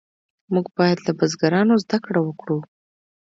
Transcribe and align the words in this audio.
موږ 0.53 0.65
باید 0.77 0.97
له 1.07 1.11
بزرګانو 1.19 1.75
زده 1.83 1.97
کړه 2.05 2.19
وکړو. 2.23 2.57